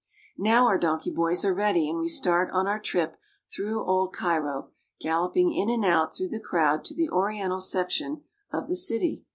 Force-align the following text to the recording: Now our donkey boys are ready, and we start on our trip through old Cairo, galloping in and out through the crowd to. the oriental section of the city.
Now 0.39 0.65
our 0.65 0.79
donkey 0.79 1.11
boys 1.11 1.45
are 1.45 1.53
ready, 1.53 1.87
and 1.87 1.99
we 1.99 2.09
start 2.09 2.49
on 2.53 2.65
our 2.67 2.79
trip 2.79 3.17
through 3.55 3.85
old 3.85 4.11
Cairo, 4.15 4.71
galloping 4.99 5.53
in 5.53 5.69
and 5.69 5.85
out 5.85 6.15
through 6.15 6.29
the 6.29 6.39
crowd 6.39 6.83
to. 6.85 6.95
the 6.95 7.11
oriental 7.11 7.61
section 7.61 8.23
of 8.51 8.67
the 8.67 8.75
city. 8.75 9.25